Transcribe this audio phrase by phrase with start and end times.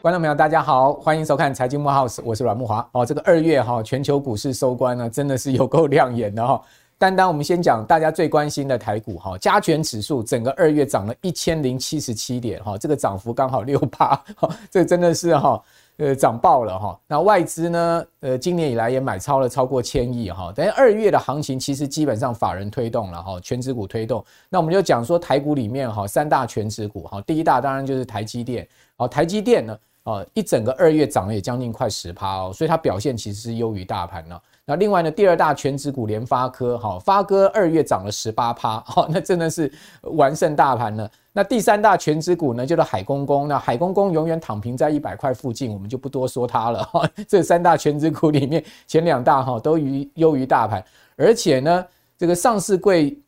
[0.00, 2.86] 观众朋友，大家好，欢迎收看财经慕 House，我是阮木华。
[2.92, 6.60] 哦，这个二月哈，全球股市收官呢，真的是有够亮眼的哈。
[6.98, 14.22] 单单我们先讲大家最关心的台股哈，加权指数整个二月涨了一千零七十七点哈，这个涨幅刚好六趴，
[14.70, 15.58] 这真的是哈，
[15.96, 17.00] 呃，涨爆了哈。
[17.06, 20.52] 那外资呢，呃，今年以来也买超了超过千亿哈。
[20.54, 24.24] 等于二月的行情其实基本上法人推动了哈，权值股推动。
[24.48, 28.66] 那我们就讲说台股里面哈，三大权值股哈，第一大当然就是台积电，
[28.96, 29.78] 好，台积电呢。
[30.04, 34.38] 哦，一整个二月涨了也将近快十趴哦，所以它表现其实是优于大盘了。
[34.66, 41.10] 那另外呢，第二大权值股联发科，哈，发哥二月涨了十八趴，哈，那真的是完胜大盘了。
[41.36, 46.84] 那第三大权值股呢，就是海公公，那海公公永远躺平在一百块附近，我们就不多说它了。
[46.84, 50.82] 哈， 这三大权值股里面，前两大哈都于优于大盘，
[51.16, 51.84] 而且呢，
[52.16, 53.18] 这个上市柜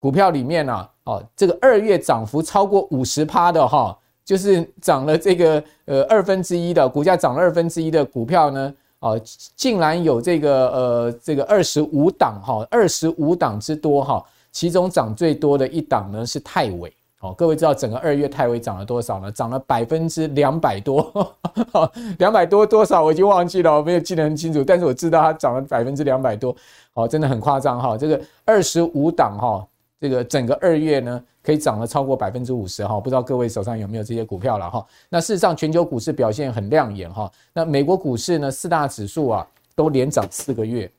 [0.00, 3.96] 股票里面呢，哦，这个二月涨幅超过五十趴的哈。
[4.24, 9.20] 就是涨了这个呃二分之一的股价涨了二分之一的股票呢，哦，
[9.56, 19.30] 竟然有这个呃这个二十五档哈，二十五档之多哈，其中涨最多的一档呢是泰伟哦，各位知道整个二月泰威涨了多少呢？
[19.30, 21.34] 涨了百分之两百多，
[22.18, 26.54] 两百多多少我已经忘记了，我没有记得很清楚，但是我知道它涨了百分之两百多，
[26.94, 29.66] 哦，真的很夸张哈，这个二十五档哈。
[30.00, 34.84] 这个整个二月呢，可以涨了超过百分之五十哈，不知道各位手上有没有这些股票了哈？
[35.08, 37.30] 那事实上，全球股市表现很亮眼哈。
[37.52, 40.90] 那美国股市呢，四大指数啊都连涨四个月。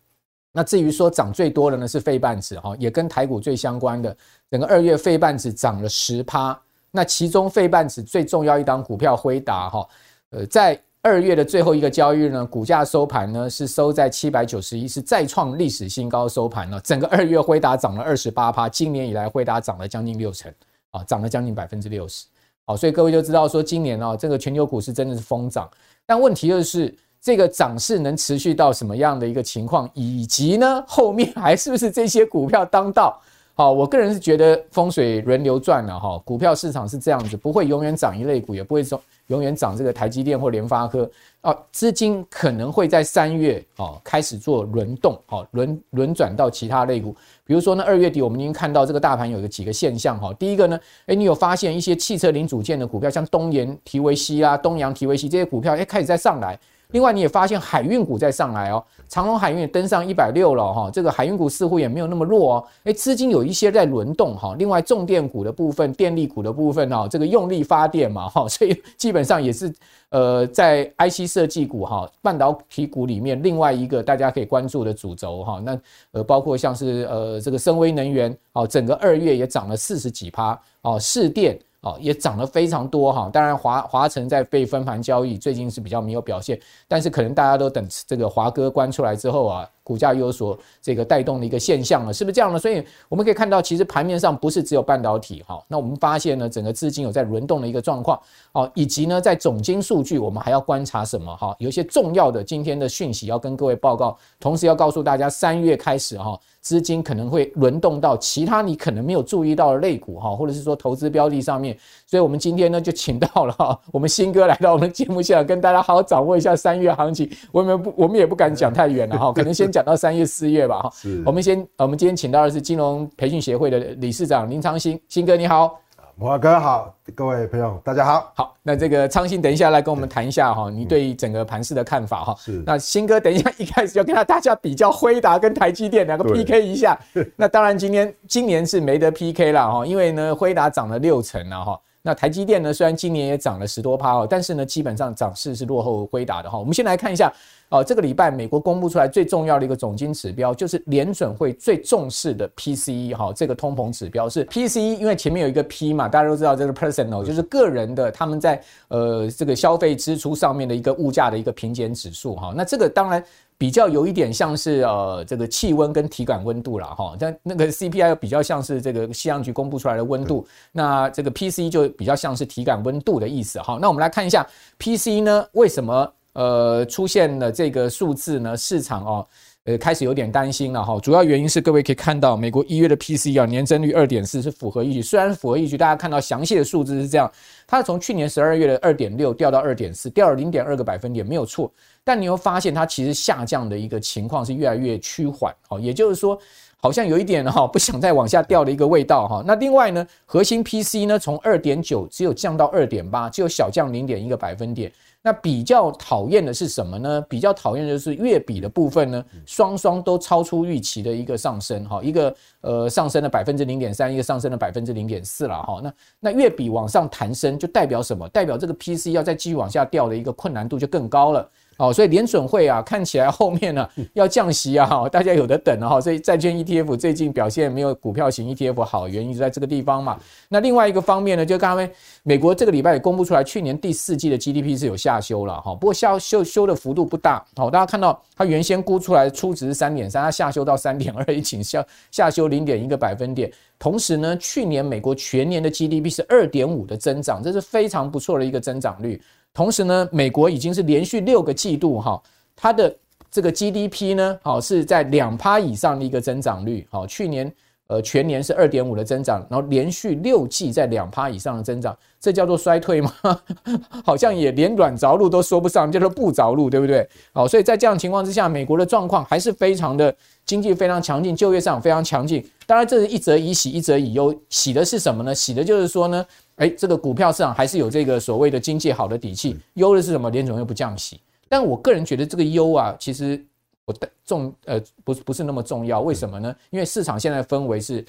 [0.56, 4.16] 那至于说涨最多的呢，是费半指哈，也跟台股最相关的，
[4.52, 6.58] 整个二月费半指涨了十趴。
[6.92, 9.90] 那其中费半指最重要一档股票辉达哈，
[10.30, 16.80] 呃，在二月的最后一个交易日呢，股价收盘呢是收在七百九十一，是再创历史新高收盘了。
[16.82, 20.54] 整个二月辉达涨了二十八趴，今年以来辉达涨了将近六成
[20.92, 22.28] 啊，涨了将近百分之六十。
[22.66, 25.70] 好，所以各位就知道说，今年啊，这个全球股市真的是疯涨。
[26.06, 33.18] 但问题就是，这个涨势能持续到什么样的一个情况，以及呢，后面还是不是这些股票当道？
[33.56, 39.02] 好，我个人是觉得风水轮流转了哈，股票市场是这样子，不会永远涨一类股，也不会说。
[39.28, 56.60] 永远涨这个台积电或联发科啊，资金可能会在三月啊开始做轮动，好轮轮转到其他类股，比如说呢，二月底我们已经看到这个大盘有个几个现象哈，第一个呢，诶，你有发现一些汽车零组件的股票，像东研、提维西啊、东洋、提维西这些股票，诶，开始在上来。
[56.94, 64.56] 另外，你也发现海运股在上来哦，长隆海运登上一百六了哈，这个海运股似乎也没有那么弱哦，诶，资金有一些在轮动哈。
[64.60, 69.74] 另外，重电股的部分、电力股的部分哦，这个用力发电嘛哈，所以基本上也是
[70.10, 75.60] 呃，在 IC 设计股哈、半导体股里面另外一个大家可以关注的主轴哈。
[75.66, 75.80] 那
[76.12, 81.60] 呃，包括像是呃这个森崴能源哦，整个二月也涨了四十几趴哦，士电。
[81.84, 89.70] 哦，也涨了非常多哈，当然华华晨在被分盘交易，最近是比较没有表现，但是可能大家都等这个华哥关出来之后啊。
[89.84, 92.58] 股价有所这个带动的一个现象了，是不是这样呢？
[92.58, 95.62] 所以我们可以看到，其实盘面上不是只有半导体哈。
[95.68, 98.20] 那我们发现呢，整个资金有在轮动的一个状况
[98.54, 101.54] 哦，以及呢，在总经数据，我们还要观察什么哈？
[101.60, 111.78] 有一些重要的今天的讯息要跟各位报告，同时要告诉大家，三月开始哈，资金可能会轮动到其他你可能没有注意到的类股哈，或者是说投资标的上面。
[112.08, 117.30] 所以我们今天呢，就请到了哈， 我们新哥来到我们节目现场，跟大家好好掌握一下三月行情。
[117.52, 119.73] 我们不，我们也不敢讲太远了哈，可能先。
[119.74, 120.94] 讲到三月四月吧，哈，
[121.26, 125.80] 我们先，我们今天请到的是金融培训协会的理事长林昌兴，兴哥你好，
[126.16, 136.96] 慕驊哥好，各位朋友大家好，好，那这个昌兴等一下来跟我们谈一下哈，你对整个盘市的看法哈，是，那兴哥等一下一开始就跟他大家比较辉达跟台积电两个 PK 一下，
[137.36, 147.34] 那当然今天今年是没得 PK 了哈，因为呢辉达涨了六成了哈，那台积电呢虽然今年也涨了十多趴哦，但是呢基本上涨势是落后辉达的哈，我们先来看一下。
[147.70, 162.54] 哦，这个礼拜美国公布出来最重要的一个总经指标，就是联准会最重视的 PCE 哈，这个通膨指标是 PCE，因为前面有一个 P 嘛，大家都知道这个 personal 就是个人的，他们在呃这个消费支出上面的一个物价的一个平减指数哈。
[162.56, 163.24] 那这个当然
[163.64, 173.78] 比较有一点像是呃这个气温跟体感温度了哈，但那个 CPI 比较像是这个气象局公布出来的温度，那这个 PCE 就比较像是体感温度的意思哈。
[173.82, 174.46] 那我们来看一下
[174.78, 176.14] PCE 呢，为什么？
[176.34, 179.28] 呃，出现了这个数字呢，市场哦，
[179.66, 181.00] 呃，开始有点担心了哈。
[181.00, 187.32] 主要原因是各位可以看到，美国一月的 PCE 啊，年增率二点四是符合预期，虽然符合预期，大家看到详细的数字是这样，
[187.66, 191.72] 它从去年十二月的二点六掉到二点四，掉了零点二个百分点，没有错。
[192.04, 196.38] 但你会发现它其实下降的一个情况是越来越趋缓，哦，也就是说。
[196.76, 199.42] 好像有一点哈不想再往下掉的一个味道哈。
[199.48, 204.92] 那另外呢，核心 PC 呢从二点九只有降到二点八，只有小降零点一个百分点。
[205.26, 207.22] 那比较讨厌的是什么呢？
[207.30, 215.80] 比较讨厌的就是月比的部分呢，双双都超出预期的一个上升哈，一个呃上升了百分之零点三，一个上升了百分之零点四了哈。
[215.82, 218.28] 那那月比往上弹升，就代表什么？
[218.30, 221.50] 代表这个 PC 要再继续往下掉的一个困难度就更高了。
[221.78, 226.00] 哦，所以联准会啊，看起来后面呢要降息啊，大家有的等了哈。
[226.00, 230.20] 所以债券 ETF 最近表现没有股票型 ETF 好，原因就在这个地方嘛。
[230.50, 231.90] 那另外一个方面呢，就刚才
[232.24, 237.44] 美国这个礼拜也公布出来，去年第四季的 GDP 是有下修了哈，不过下修修的幅度不大。
[237.56, 243.52] 好，大家看到它原先估出来初值是三点三，它下修到三点二，仅下下修零点一个百分点。
[243.80, 249.22] 同时呢，去年美国全年的 GDP 是二点五的增长，这是非常不错的一个增长率。
[249.54, 252.20] 同时呢，美国已经是连续六个季度哈，
[252.56, 252.94] 它的
[253.30, 256.88] 这个 GDP 呢，好是在两趴以上的一个增长率。
[256.90, 257.54] 好，去年
[257.86, 263.14] 呃全年是二点五的增长，然后连续六季在两趴以上的增长，这叫做衰退吗？
[264.04, 267.08] 好像也连软着陆都说不上，叫做不着陆，对不对？
[267.32, 270.16] 好，所以在这样情况之下，美国的状况还是非常的
[270.48, 272.44] 经济非常强劲，就业市场非常强劲。
[272.66, 274.34] 当然，这是一则以喜，一则以忧。
[274.50, 275.36] 喜的是什么呢？
[275.36, 276.26] 喜的就是说呢。
[276.58, 279.58] 哎，这个股票市场还是有这个所谓的经济好的底气。
[279.74, 280.30] 忧的是什么？
[280.30, 281.20] 联总又不降息。
[281.50, 283.44] 但我个人觉得这个忧啊，其实
[283.86, 286.02] 我的重呃不不是那么重要。
[286.02, 286.56] 为什么呢？
[286.70, 288.06] 因为市场现在氛围是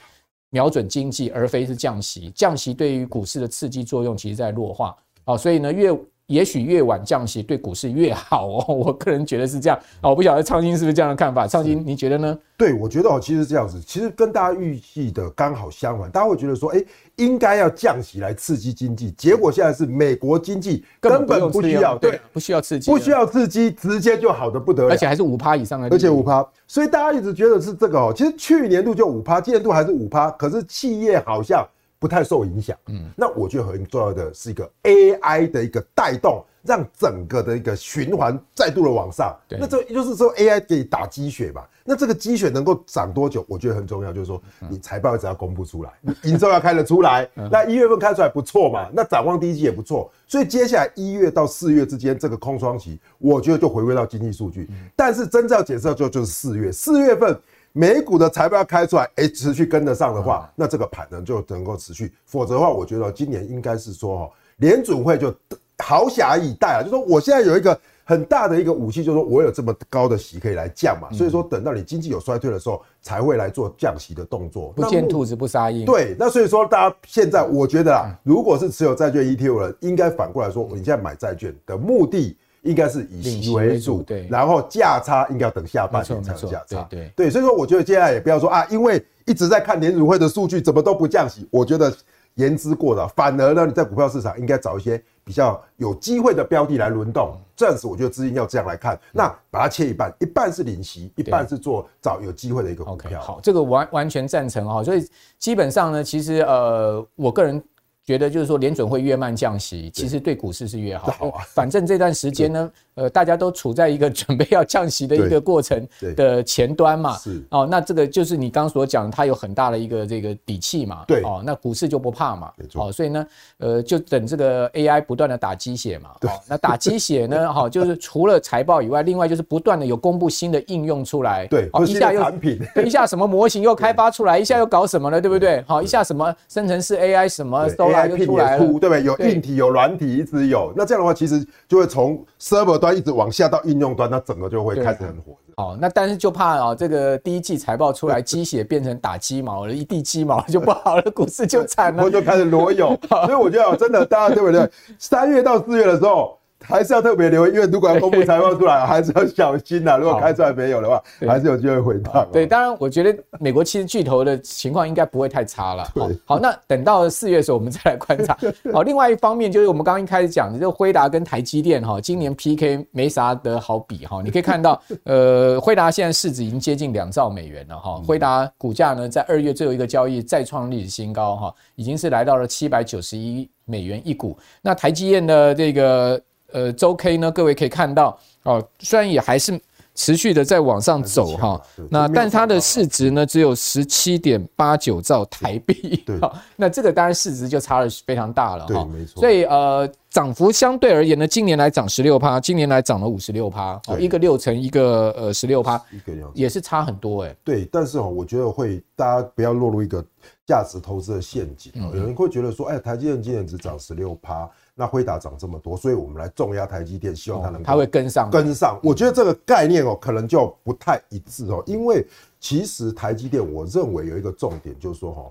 [0.50, 2.30] 瞄准经济，而非是降息。
[2.34, 4.96] 降息对于股市的刺激作用，其实在弱化。
[5.24, 5.90] 好，所以呢，越
[6.26, 8.64] 也许越晚降息对股市越好哦。
[8.74, 9.78] 我个人觉得是这样。
[10.00, 11.46] 啊，我不晓得昌兴是不是这样的看法？
[11.46, 12.38] 昌兴，你觉得呢？
[12.56, 16.10] 对，我觉得哦，其实这样子，其实跟大家预计的刚好相反。
[16.10, 16.82] 大家会觉得说，哎，
[17.16, 26.46] 应该要降息来刺激经济，结果现在是美国经济根本不需要，对，不需要刺激，不需要刺激，直接就好的不得了，而且还是五趴以上的，而且五趴。
[26.66, 31.66] 所以大家一直觉得是这个哦，其实去年度就五趴，今年度还是五趴，可是企业好像
[32.04, 32.76] 不太受影响。
[32.88, 36.44] 嗯，那我觉得很重要的是一个 AI 的一个带动。
[36.66, 41.68] 让整个的一个循环再度的往上，那这就是说 AI 给你打鸡血吧？
[41.84, 43.44] 那这个鸡血能够涨多久？
[43.46, 45.90] 我觉得很重要，就是说你财报只要公布出来，
[46.22, 54.66] 营收要开得出来， 那一月份开出来不错嘛，那展望第一季也不错，所以接下来一月到四月之间这个空窗期，我觉得就回归到经济数据。
[54.96, 57.38] 但是真正要检测就就是四月，四月份
[57.76, 65.34] 美股的财报要开出来，哎，持续跟得上的话，那这个盘呢就能够持续，否则的话，我觉得今年应该是说哈，联准会就。
[65.78, 74.72] 好侠以待啊，就是说我现在有一个很大的一个武器，就是说我有这么高的息可以来降嘛，所以说等到你经济有衰退的时候，才会来做降息的动作。
[74.76, 75.84] 不见兔子不撒鹰。
[75.84, 86.86] 对，那所以说大家现在我觉得啊，如果是持有债券 ETF 的人，应该反过来说，你现在买债券的目的应该是以息为主，对，然后价差应该要等下半年才有价差。
[86.90, 91.94] 对对，所以说我觉得接下来也不要说啊，因为一直在看联储会的数据，怎么都不降息，我觉得
[92.34, 93.06] 言之过早。
[93.08, 95.02] 反而呢，你在股票市场应该找一些。
[95.26, 103.18] 比较有机会的标的来轮动，这样子我觉得资金要这样来看，那把它切一半，一半是领息，一半是做找有机会的一个股票。
[103.22, 105.02] 好，这个完完全赞成哈，所以
[105.38, 107.64] 基本上呢，其实呃，我个人。
[108.04, 111.10] 觉得就是说，联准会越慢降息，其实对股市是越好。
[111.12, 117.16] 好啊，反正这段时间呢，呃，大家都处在一个 准备要降息的一个过程的前端嘛。
[117.16, 121.02] 是哦，那这个就是你刚刚所讲，它有很大的一个这个底气嘛。
[121.06, 122.52] 对哦，那股市就不怕嘛。
[122.74, 126.10] 哦，所以呢，呃，就等这个 AI 不断的打鸡血嘛。
[126.20, 126.30] 对。
[126.46, 131.46] 那打鸡血呢，哈，就是除了财报以外，另外就是不断的有公布新的应用出来。
[131.46, 131.70] 对。
[131.72, 135.64] 哦，一下又产品，一下什么模型又开发出来， 一下又搞什么了，对不对？
[135.66, 137.93] 好，一下什么生成式 AI 什么都。
[137.94, 139.02] IP 也出，对不对？
[139.02, 140.72] 有硬体有软体，一直有。
[140.76, 145.36] 那这样的话，其实就会从 server 端一直往下到应用端，那整个就会开始很火。
[145.56, 152.98] 哦，那但是就怕啊，这个第一季财报出来，鸡血变成打鸡毛了，一地鸡毛就不好了，股市就惨了， 我就开始裸泳。
[153.08, 154.68] 所以我觉得真的，大家对不对？
[154.98, 156.38] 三月到四月的时候。
[156.66, 159.96] 还是要特别留意，因为如果要公布财报出来，还是要小心呐。
[159.96, 162.26] 如果开出来没有的话，还是有机会回档。
[162.32, 165.84] 对，当然，我觉得美国其实巨头的情况应该不会太差了。
[165.94, 168.36] 好，好，那等到四月的时候，我们再来观察。
[168.72, 174.20] 好，另外一方面就是我们刚刚一开始讲的，就辉达跟台积电哈，今年 PK 没啥得好比哈。
[174.22, 178.02] 你可以看到， 呃，辉达现在市值已经接近两兆美元了哈。
[178.06, 184.36] 辉达股价呢，在二月最后一个交易再创历史新高哈，已经是来到了七百九十一美元一股。
[184.62, 186.20] 那台积电的这个。
[186.54, 189.60] 呃，周 K 呢，各位可以看到哦，虽然也还是
[189.96, 196.16] 持续的在往上走哈，那但它的市值呢只有十七点八九兆台币，对，
[196.54, 199.20] 那这个当然市值就差了非常大了哈，对，没错。
[199.20, 207.36] 所以呃，涨幅相对而言呢，今年来涨十六趴，今年来涨了五十六趴，一个六成，一个呃十六趴，一个也是差很多哎、欸。
[207.42, 210.04] 对，但是哦，我觉得会大家不要落入一个
[210.46, 211.72] 价值投资的陷阱。
[211.92, 218.78] 有人会觉得说，哎，台积电今年只涨十六趴，那辉达涨这么多，所以我们来重压台积电，希望它能它会跟上跟上。
[218.82, 222.06] 我觉得这个概念哦，可能就不太一致哦，因为
[222.40, 225.30] 其实台积电，我认为有一个重点就是说哈，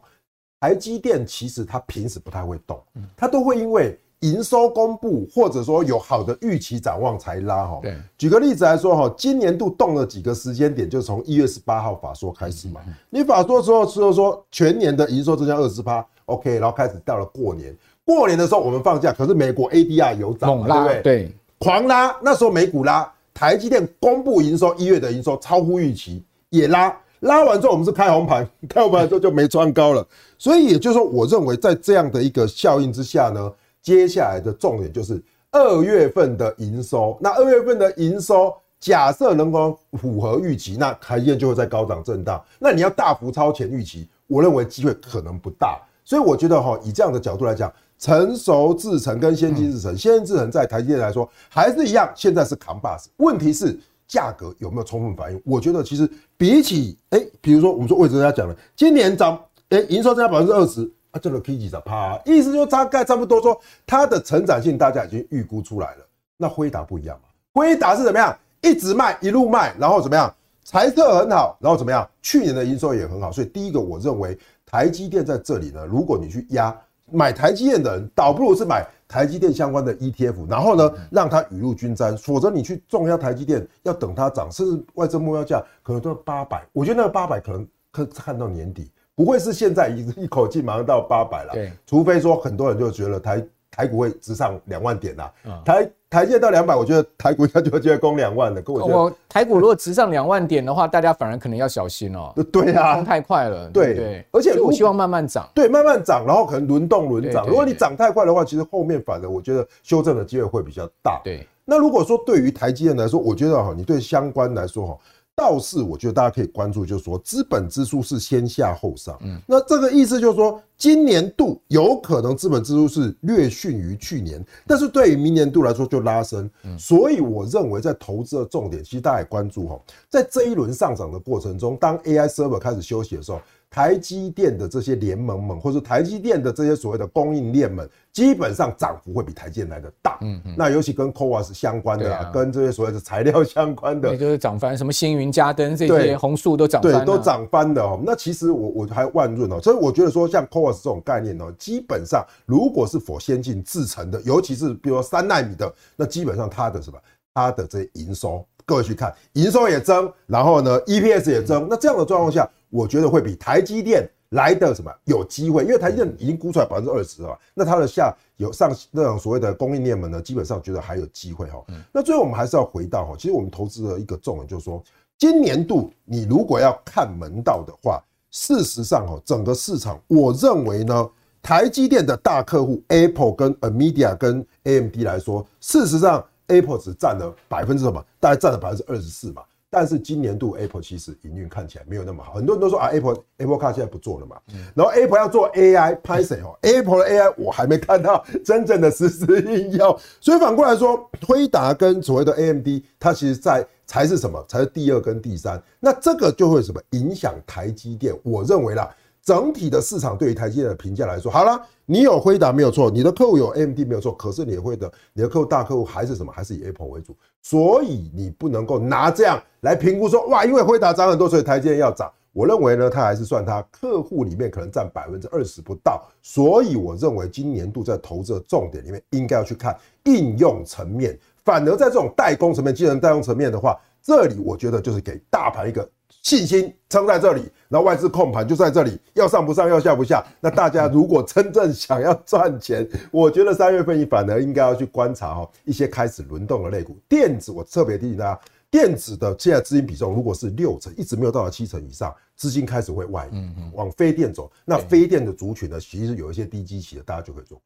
[0.59, 2.81] 台积电其实它平时不太会动，
[3.15, 3.99] 它都会因为。
[4.23, 7.79] 营收公布，或者说有好的预期展望才拉哈。
[7.81, 12.79] 对，举个例子来说哈，今年度动了几个时间点，就从一月十八号法说开始嘛。
[13.09, 21.01] 你法说之后说说全年的营收增加二十趴，OK，然后开始到了过年，过年的时候我们放假，可是美国 ADR 有涨，对不对？
[21.01, 30.05] 对，狂拉，那时候美股拉，台积电公布营收，一月的营收超乎预期，也拉，拉完之后我们是开红盘， 开红盘之后就没穿高了。
[30.37, 33.51] 所以也就是说，我认为在这样的一个效应之下呢。
[33.81, 37.17] 接下来的重点就是二月份的营收。
[37.19, 42.41] 那二月份的营收，假设能够符合预期，那台积电就会在高档震荡。
[42.59, 45.77] 那你要大幅超前预期，我认为机会可能不大。
[46.05, 53.09] 所以我觉得哈，以这样的角度来讲，成熟制程跟先进制程，先进制程在台积电来说还是一样，现在是扛把子。
[53.17, 55.41] 问题是价格有没有充分反应？
[55.45, 60.91] 我觉得其实比起哎，比如说我们说魏哲家讲了，今年涨哎营收增加百分之二十。
[61.11, 66.05] 啊，这个 K 几的啪，意思就大概差不多说，它的成长性大家已经预估出来了。
[66.37, 67.29] 那辉达不一样嘛？
[67.53, 68.35] 辉达是怎么样？
[68.61, 70.33] 一直卖，一路卖，然后怎么样？
[70.63, 72.09] 财测很好，然后怎么样？
[72.23, 73.31] 去年的营收也很好。
[73.31, 74.35] 所以第一个，我认为
[74.65, 76.75] 台积电在这里呢，如果你去压
[77.13, 82.17] 买台积电的人，倒不如是买台积电相关的 ETF，然后呢，让它雨露均沾。
[82.17, 86.65] 否则你去重压台积电，要等它涨，甚至外资目标价可能都要八百。
[86.73, 88.91] 我觉得那个八百可能可看到年底。
[89.15, 95.33] 不会是现在一一口气马上到八百了，对，除非说很多人就觉得台台股会直上两万点啦，
[95.65, 98.61] 台台积到两百，我觉得台股它就会就会攻两万了。
[98.61, 102.31] 跟我觉得台股如果直上两万点的话，大家反而可能要小心哦。
[102.53, 104.25] 对啊，冲太快了，对对。
[104.31, 107.47] 而且我希望慢慢涨，对，慢慢涨，然后可能轮动轮涨。
[107.47, 111.19] 如果你涨太快的话，其实后面反而我觉得修正的机会会比较大。
[111.23, 111.47] 对。
[111.65, 114.97] 那如果说对于台积电来说，我觉得哈，你对相关来说哈。
[115.35, 133.41] 倒是我觉得大家可以关注，就是说资本支出是先下后上，嗯，那这个意思就是说，今年度有可能资本支出是略逊于去年，但是对于明年度来说就拉升，嗯所以我认为在投资的重点，其实大家也关注哈，在这一轮上涨的过程中，当 AI server 开始休息的时候。
[133.73, 140.19] 台积电的这些联盟们，或者台积电的这些所谓的供应链们，基本上涨幅会比台积电来的大。
[140.21, 140.53] 嗯嗯。
[140.55, 147.99] 那尤其跟 CoWoS 相关的，啊，跟这些所谓的材料相关的，也就是涨翻，什么星云、嘉登这些红树都涨翻，对，都涨翻的哦。
[148.05, 156.99] 那其实我我还万润哦，所以我觉得说像 CoWoS 这种概念哦，基本上如果是 for 先进制成的，尤其是比如说三纳米的，那基本上它的什么，
[157.33, 162.47] 它的这些营收，各位去看，营收也增，然后呢 EPS 也增，那这样的状况下。
[162.73, 171.63] 我觉得会比台积电来的什么有机会，因为台积电已经估出来百分之二十了，那它的下有上那种所谓的供应链们呢，基本上觉得还有机会哈。
[171.91, 174.83] 那最后我们还是要回到哈，其实我们投资的一个重点就是说，
[175.19, 181.09] 今年度你如果要看门道的话，事实上哦，整个市场我认为呢，
[181.43, 188.03] 台积电的大客户 Apple 跟 NVIDIA 跟 AMD 来说，事实上 Apple 只占了百分之什么？
[188.19, 189.43] 大概占了百分之二十四嘛。
[189.73, 194.37] 但是今年度 Apple 其实营运看起来没有那么好，很多人都说啊 Apple Apple Car 现在不做了嘛，
[194.75, 202.67] 然后 Apple 要做 AI 拍谁哦？Apple 的 AI 我还没看到真正的实时应用，所以反过来说，推达跟所谓的 AMD，
[202.99, 204.45] 它其实在才是什么？
[204.47, 208.15] 才是第二跟第三，那这个就会什么影响台积电？
[208.21, 208.87] 我认为啦。
[209.23, 216.31] 整体的市场对于台积电的评价来说，好了，你有辉达没有错，你的客户有 AMD 没有错，可是你会的，你的客户大客户还是什么？
[216.31, 222.11] 还是以 Apple 为主，所以你不能够拿这样来评估说，哇，因为辉达涨很多，所以台积电要涨。
[222.33, 235.87] 我认为呢，它还是算它客户里面可能占百分之二十不到，所以我认为今年度在投资的重点里面，应该要去看应用层面，反而在这种代工层面、技能代工层面的话，这里我觉得就是给大盘一个。
[236.21, 240.25] 信心撑在这里，然后外资控盘就在这里，要上不上，要下不下。
[240.39, 246.97] 那大家如果真正想要赚钱，我觉得三月份你反而应该要去观察哦一些开始轮动的类股。
[247.09, 248.39] 电子，我特别提醒大家，
[248.71, 254.51] 电子的现在资金比重如果是六成，一直没有到达七成以上，资金开始会外移，往非电走。
[254.63, 257.61] 那非电的族群呢，其实有一些低基期的，大家就可以做。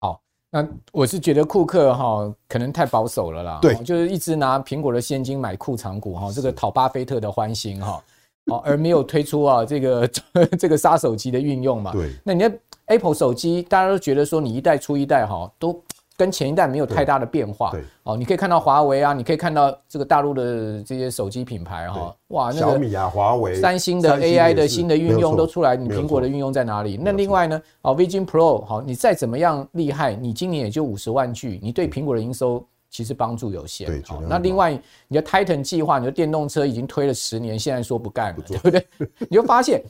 [0.00, 8.02] 好，那我是觉得库克哈可能太保守了啦，对，就是一直拿苹果的现金买库藏股哈，这个讨巴菲特的欢心哈。
[8.50, 10.08] 哦，而没有推出啊这个
[10.58, 11.92] 这个杀手级的运用嘛？
[11.92, 12.10] 对。
[12.24, 12.52] 那你的
[12.86, 15.80] Apple 手机，大家都觉得说你一代出一代哈，都
[16.20, 17.70] 跟前一代没有太大的变化。
[17.70, 26.98] 对，哦，你可以看到华为啊，你可以看到这个大陆的这些手机品牌哈，哇，那个小米啊，华为、三星的 AI 的新的运用都出来，你苹果的运用在哪里？
[27.02, 33.86] 那另外呢，哦，Vision Pro 好，你再怎么样厉害，你今年也就五十万句，你对苹果的营收其实帮助有限。
[33.86, 38.86] 对，那另外你的 Titan 计划，你的电动车已经推了十年，现在说不干了，对不对？
[39.30, 39.82] 你就发现。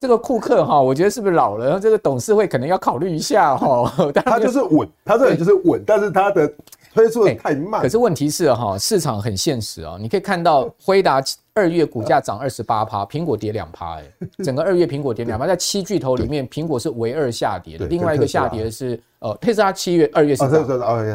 [0.00, 1.80] 这个库克哈，我觉得是不是老了？
[1.80, 3.92] 这个董事会可能要考虑一下哈。
[4.24, 6.48] 他就是稳，他这里就是稳，但是他的
[6.94, 7.82] 推出的太慢。
[7.82, 9.96] 可是问题是哈，市场很现实啊。
[10.00, 11.20] 你可以看到辉达
[11.52, 14.04] 二月股价涨二十八趴，苹果跌两趴，哎，
[14.44, 17.86] 整个二月苹果跌两趴，在七巨头里面，苹果是唯二下跌的。
[17.86, 20.44] 另外一个下跌的是呃，特斯拉七月二月是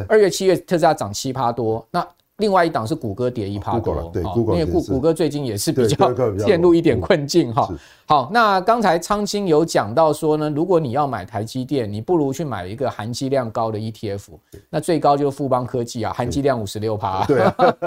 [0.09, 1.85] 二月七月特斯拉涨七趴多。
[1.89, 2.05] 那
[2.43, 6.13] 另外一档是谷歌跌一趴多，对，因为谷谷歌最近也是比较
[6.45, 7.69] 陷入一点困境哈。
[8.05, 14.23] 好，那刚才昌兴有讲到说呢，如果你要买台积电，你不如去买一个含积量高的 ETF，
[14.69, 17.25] 那最高就是富邦科技啊，含积量五十六趴。
[17.25, 17.45] 对，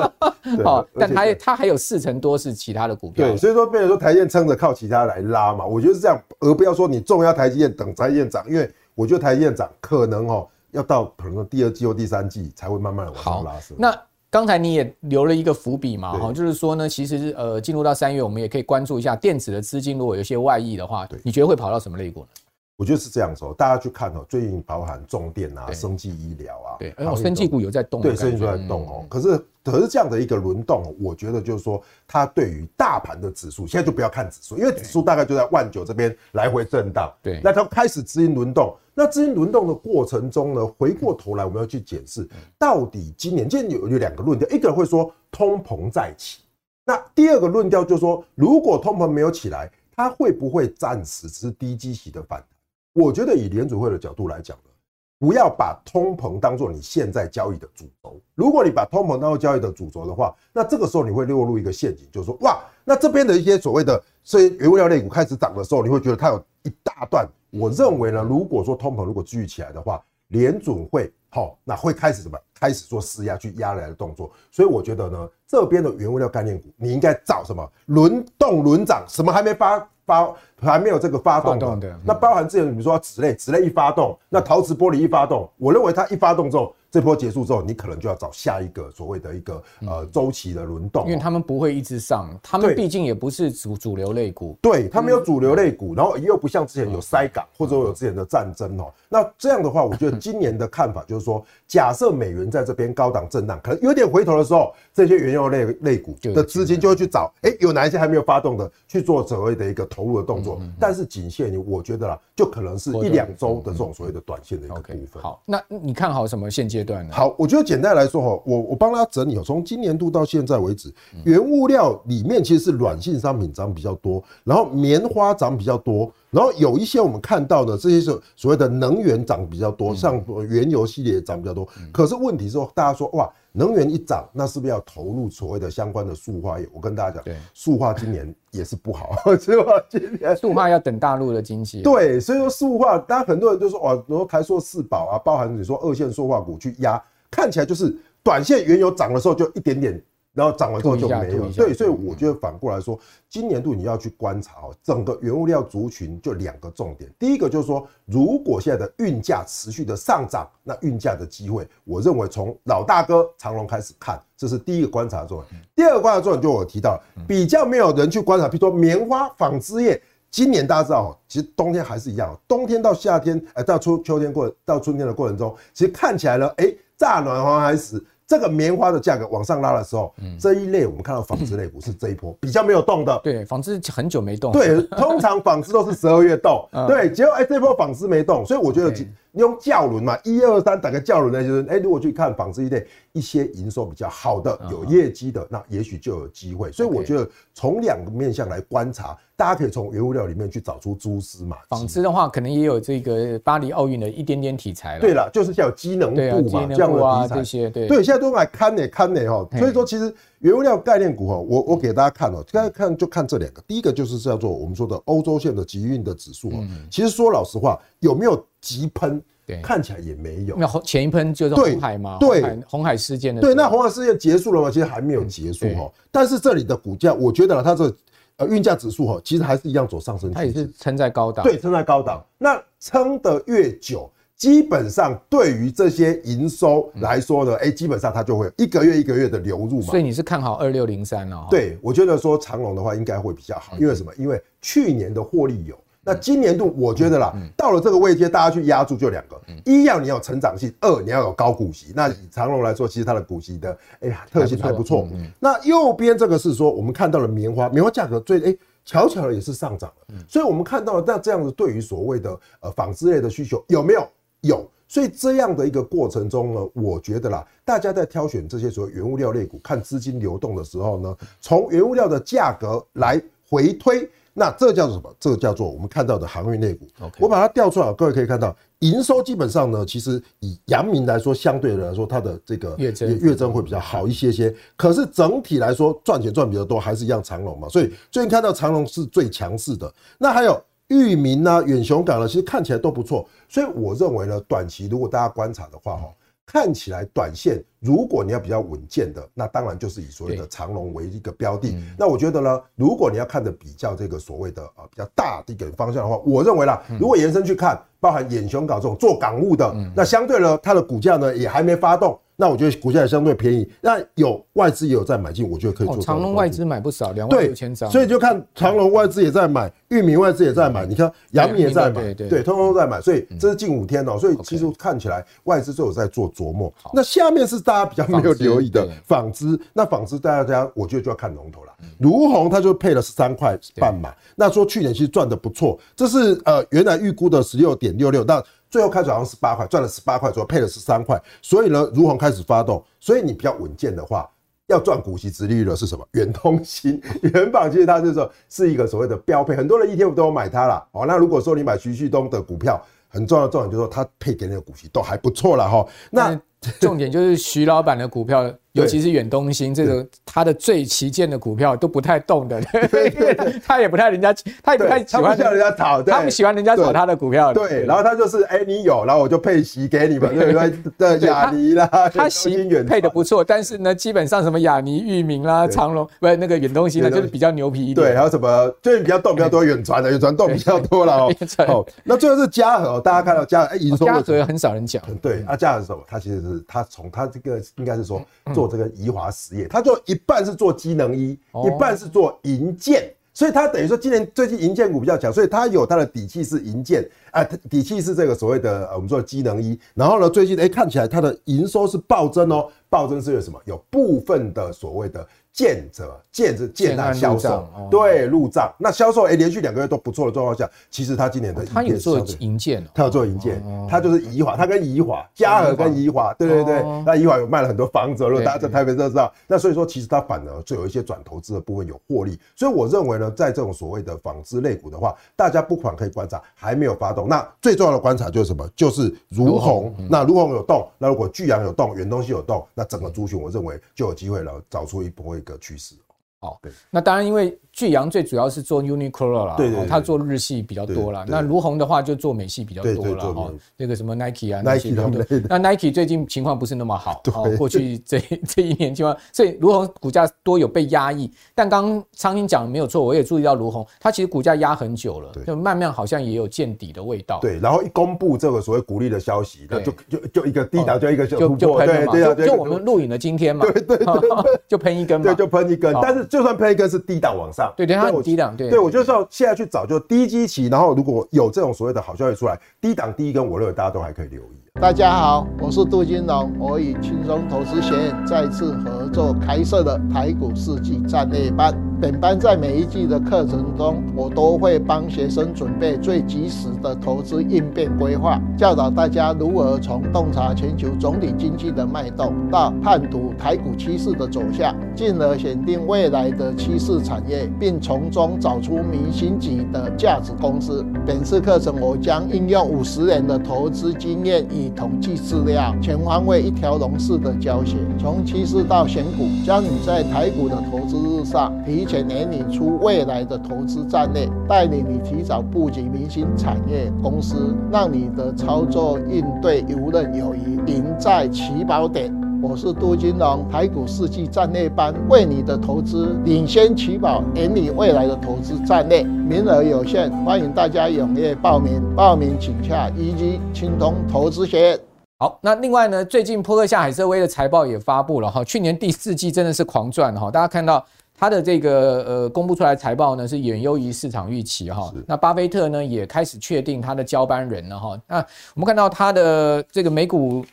[0.64, 3.26] 好，但它它还有四成多是其他的股票。
[3.26, 13.76] 对，所以说变成说台积电撑着靠其他来拉嘛，我觉得是这样，而不要说你重要台积电等台积电涨，因为我觉得台积电涨可能哦要到可能第二季或第三季才会慢慢的往上拉升。
[13.78, 13.94] 那
[14.30, 22.28] 刚才你也留了一个伏笔嘛，哈，就是说呢，其实呃，进入到三月，我们也可以关注一下电子的资金，如果有些外溢的话，对，你觉得会跑到什么类股呢？
[22.76, 29.06] 我觉得是这样说，大家去看哦，最近包含重电啊、生技医疗啊，对，然后生技股有在动，对，生技股在动哦。
[29.08, 38.76] 可是，可是这样的一个轮动，我觉得就是说，它对于大盘的指数，现在就不要看指数，因为指数大概就在万九这边来回震荡，对，那它开始资金轮动。
[38.92, 42.28] 那资金轮动的过程中呢，回过头来我们要去检视，
[42.58, 46.42] 到底今年，今年有有两个论调，一个人会说通膨再起，
[46.84, 52.48] 那第二个论调就是说，如果通膨没有起来，它会不会暂时是低基期的反弹？
[52.96, 54.70] 我觉得以联储会的角度来讲呢，
[55.18, 58.18] 不要把通膨当做你现在交易的主轴。
[58.34, 67.28] 如果你把通膨当做交易的主轴的话，那这个时候你会落入一个陷阱，就是说，哇，那这边的一些所谓的这些原物料类股开始涨的时候，你会觉得它有一大段。
[67.50, 72.38] 我认为呢，如果说通膨如果继续起来的话，联准会好，那会开始什么？
[72.58, 74.32] 开始做施压去压来的动作。
[74.50, 86.74] 所以我觉得呢，这边的原物料概念股，你应该找什么轮动轮涨，什么还没发发还没有这个发动的，那包含之前比如说纸类，纸类一发动，那陶瓷玻璃一发动，我认为它一发动之后。
[86.96, 98.90] 这波结束之后，你可能就要找下一个所谓的一个呃周期的轮动，因为他们不会一直上，他们毕竟也不是主主流类股，对，他们有主流类股，然后又不像之前有塞港或者有之前的战争哦。
[99.10, 110.58] 那这样的话，我觉得今年的看法就是说，假设美元在这边高档震荡，可能有点回头的时候，这些原油类类股的资金就会去找，哎，有哪一些还没有发动的，去做所谓的一个投入的动作。
[110.80, 115.22] 但是仅限于我觉得啦，就可能是一两周的这种所谓的短线的一个部分。
[115.22, 117.12] 好，那你看好什么现阶段呢？
[117.12, 120.94] 好，我觉得简单来说哈，我我帮他整理哦，从今年度到现在为止，
[121.24, 131.66] 原物料里面其实是软性商品涨比较多，然后棉花涨比较多，然后有一些我们看到的这些是所谓的能源涨比较多，像原油系列涨比较多。
[131.92, 136.68] 可是问题是，大家说哇，能源一涨，那是不是要投入所谓的相关的塑化业？
[136.74, 139.82] 我跟大家讲，塑化今年也是不好， 塑化？
[139.88, 141.80] 今年塑化要等大陆的经济。
[141.80, 147.02] 对，所以说塑化，大家很多人就说哇，然后台塑四宝啊，包含你说二线塑化股去压。
[147.30, 150.02] 看起来就是短线原油涨的时候就一点点，
[150.36, 151.48] 然后涨完之后就没有。
[151.50, 157.10] 对，所以我觉得反过来说，今年度你要去观察哦，整个原物料族群就两个重点。
[157.18, 165.62] 第一个就是说，如果现在的运价持续的上涨，那运价的机会，我认为从老大哥长隆开始看，这是第一个观察重点。
[165.74, 169.98] 第二个观察重点就我提到，比较没有人去观察，比如说棉花、纺织业，
[170.30, 176.70] 今年大家知道，其实冬天还是一样，冬天到夏天，哎，到秋秋天过到春天的过程中，其实看起来呢，哎。
[176.98, 183.20] 乍暖还寒时，这个棉花的价格往上拉的时候，这一类我们看到纺织类股是这一波比较没有动的。
[183.22, 184.50] 对，纺织很久没动。
[184.52, 186.68] 对，通常纺织都是十二月动。
[186.88, 188.92] 对，结果哎，这波纺织没动，所以我觉得
[189.36, 196.72] 用教轮嘛，一二三打个教轮呢，就是哎，如果去看纺织一类一些营收比较好的、有业绩的，那也许就有机会。
[196.72, 199.16] 所以我觉得从两个面向来观察。
[199.38, 201.62] 大家可以从原物料里面去找出蛛丝马迹。
[201.68, 205.00] 纺织的话，可能也有这个巴黎奥运的一点点题材了。
[205.02, 207.34] 对了，就是像有机能布嘛，这样的题材。
[207.34, 209.46] 这些对对，现在都来看呢，看呢哈。
[209.58, 213.60] 所以说，其实原物料概念股哈，我我给大家看哦，大家看就看这两个。
[213.68, 216.66] 第一个就是叫做我们说的欧洲线的集运的指数啊。
[216.90, 219.22] 其实说老实话，有没有急喷？
[219.46, 220.56] 对，看起来也没有。
[220.56, 222.16] 那前一喷就是红海吗？
[222.18, 223.40] 对，红海事件的。
[223.40, 224.70] 对，那红海事件结束了吗？
[224.70, 225.92] 其实还没有结束哈。
[226.10, 227.94] 但是这里的股价，我觉得它这。
[228.38, 232.22] 呃，运价指数哈，其实还是一样走上升，它也是撑在高档，对，撑在高档。
[232.36, 239.86] 那撑得越久，基本上对于这些营收来说呢，哎，基本上它就会一个月一个月的流入嘛。
[239.86, 241.46] 所以你是看好二六零三哦？
[241.48, 244.12] 对，我觉得说长龙的话应该会比较好，因为什么？
[244.18, 245.74] 因为去年的获利有，
[246.06, 251.92] 那今年度我觉得啦，到了这个位阶，大家去压住就两个，一要你要有成长性，二你要有高股息。
[251.94, 255.06] 那以长隆来说，其实它的股息的哎呀特性还不错。
[255.40, 258.56] 那右边这个是说我们看到了棉花，棉花价格最哎。
[258.88, 264.08] 巧巧的也是上涨了，所以我们看到了那这样子对于所谓的呃纺织类的需求有没有？
[264.42, 274.08] 有，所以这样的一个过程中呢，我觉得啦，大家在挑选这些所谓原物料类股，看资金流动的时候呢，从原物料的价格来回推。
[274.38, 275.16] 那这叫做什么？
[275.18, 276.86] 这个叫做我们看到的航运类股。
[277.18, 284.54] 我把它调出来，各位可以看到，营收基本上呢，其实以阳明来说，相对来说它的这个月增月增会比较好一些些。
[284.76, 287.66] 可是整体来说，赚钱赚比较多，还是一样长隆嘛。
[287.70, 289.90] 所以最近看到长隆是最强势的。
[290.18, 293.26] 那还有裕民啊、远雄港呢，其实看起来都不错。
[293.48, 296.08] 所以我认为呢，短期如果大家观察的话，哈。
[296.48, 301.76] 看起来短线，如果你要比较稳健的，那当然就是以所谓的长龙为一个标的。
[301.98, 312.18] 那我觉得呢，如果你要看的比较这个所谓的呃比较大的一个方向的话，我认为啦，如果延伸去看，包含远雄港这种做港务的，那相对呢，它的股价呢也还没发动。
[312.38, 315.96] 那我觉得股价也相对便宜，那有外资也有在买进，我觉得可以做。
[316.00, 317.90] 长隆外资买不少，两万六千张。
[317.90, 323.00] 所以就看长隆外资也在买，玉米外资也在买，你看阳明也在买，对，通通都在买。
[323.00, 326.70] 所以这是近五天哦，所以其实看起来外资都有在做琢磨。
[326.92, 331.72] 那下面是大家比较没有留意的纺织，那纺织大家我觉得就要看龙头了。
[331.98, 338.42] 如虹它就配了十三块半嘛，那说去年其实赚的不错，这是呃原来预估的十六点六六，那。
[338.68, 344.28] 最后开始好像十八块，赚了十八块左右，配了十三块，所以呢，如虹开始发动，所以你比较稳健的话，
[344.66, 346.06] 要赚股息殖利率的是什么？
[346.12, 350.84] 远通新、远榜，其实它就是说是一个所谓的标配，很多人 ETF 都有买它啦。
[350.90, 355.86] 哦，那如果说你买徐旭东的股票，很重要的重点就是说它配给你的股息都还不错了哈。
[356.10, 356.38] 那
[356.80, 358.52] 重点就是徐老板的股票。
[358.76, 362.60] 尤其是远东新这个，它的最旗舰的股票都不太动的，
[362.90, 363.10] 对，
[363.66, 370.52] 他也不太人家，他也不太喜欢叫人家炒，他不喜欢人家炒他的股票，对，然后他就是，哎，你有，然后我就配息给你们，对。
[370.52, 371.18] 不 对？
[371.18, 381.86] 对，雅尼啦，他息配的不错，但是呢，基本上什么雅尼、域名啦、长隆，不是那个远东新呢，就是比较牛皮一点，对，还有什么最近比较动比较多远传的，远传动比较多了哦。
[382.04, 386.02] 那最后是嘉禾，大家看到嘉禾，哎，营收嘉禾很少人讲，对，啊，嘉禾是什么？
[386.06, 388.20] 他其实是他从他这个应该是说
[388.54, 388.65] 做。
[388.68, 399.78] 这个宜华实业，他做一半是做机能衣，一半是做银建，所以他等于说今年最近银建股比较强，所以他有他的底气是银建，啊，底气是这个所谓的我们说的机能衣。
[399.94, 403.60] 然后呢，最近哎看起来它的营收是暴增哦，暴增是有什么？
[403.64, 405.26] 有部分的所谓的。
[405.56, 428.68] 建者建着建案销售，对入账，那销售哎连续两个月都不错的状况下，其实他今年的他有做银建，他有做银建，他就是宜华，他跟宜华嘉禾跟宜华，对对对，那宜华有卖了很多房子，如果大家在台北都知道，那所以说其实他反而就有一些转投资的部分有获利，所以我认为呢，在这种所谓的纺织类股的话，大家不妨可以观察，还没有发动，那最重要的观察就是什么？
[428.76, 435.96] 就是如虹，那如虹有动，那如果巨阳有动，远东西有动，那整个族群我认为就有机会了，找出一波一个趋势。
[436.40, 437.58] 哦，对，那当然因为。
[437.76, 441.26] 聚阳最主要是做 Uniqlo 啦，对，他做日系比较多啦。
[441.28, 443.52] 那如虹的话就做美系比较多了哈。
[443.76, 445.10] 那个什么 Nike 啊那些都，
[445.46, 447.22] 那 Nike 最近情况不是那么好，
[447.58, 451.30] 过去这 这一年情况，所以如虹股价多有被压抑。
[451.54, 457.40] 但刚刚昌兴讲的没有错，我也注意到如虹，它其实股价压很久了，就慢慢好像也有见底的味道。
[457.42, 465.94] 对，然后一公布这个所谓鼓励的消息，那就就就一个低档就一个就就喷了嘛，就我们录影的今天嘛，对 对对，就喷一根嘛，对，就喷一根。
[466.00, 467.65] 但是就算喷一根是低档往上。
[467.76, 474.65] 对，等，它很低档，对，对，我就是要现在去找，就低基期，然后如果有这种所谓的好消息出来，低档第一根，我认为大家都还可以留意。
[474.78, 481.74] 大家好，我是杜金龙，我与轻松投资学院再次合作开设的台股四季战略班。
[481.98, 500.84] 本班在每一季的课程中，我都会帮学生准备最及时的投资应变规划，教导大家如何从洞察全球总体经济的脉动，到判读台股趋势的走向，进而选定未来的趋势产业，并从中找出明星级的价值公司。
[501.06, 522.15] 本次课程我将应用五十年的投资经验与统计资料，全方位一条龙式的教学，从趋势到选股，教你在台股的投资日上提前年拟出未来的投资战略，带领你提早布局明星产业公司，让你的操作应对游刃有余，赢在起跑点。
[522.42, 531.82] 我是杜金龙，台股世纪战略班为你的投资领先起跑，引领未来的投资战略，名额有限，欢迎大家踊跃报名。
[531.94, 534.80] 报名请洽一级青通投资学院。
[535.18, 540.84] 好，那另外呢，最近波克夏海瑟威的财报也发布了哈，去年第四季真的是狂赚哈，大家看到。
[541.18, 547.98] 它的这个呃公布出来财报呢是远优于市场预期哈，那巴菲特呢也开始确定他的交班人了哈。
[548.06, 548.18] 那
[548.52, 550.44] 我们看到它的这个美股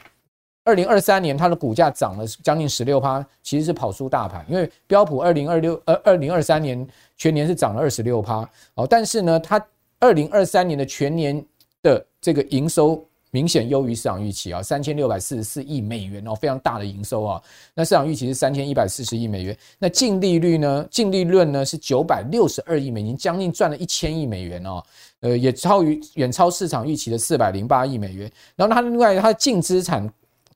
[0.63, 9.63] 二零二三年它的股价涨了将近十六趴，其实是跑输大盘，因为标普二零二六呃二零二三年全年是涨了二十六趴哦，但是呢它
[9.99, 11.45] 二零二三年的全年
[11.81, 13.05] 的这个营收。
[13.35, 17.41] 明显优于市场预期啊，三千六百四十四亿美元哦，非常大的营收啊。
[17.73, 19.57] 那市场预期是三千一百四十亿美元。
[19.79, 20.85] 那净利率呢？
[20.91, 24.83] 净利润呢是九百六十二亿美金，将近赚了一千亿美元哦。
[25.21, 28.31] 呃，也超于远超市场预期的四百零八亿美元。
[28.55, 30.07] 然后它另外它的净资产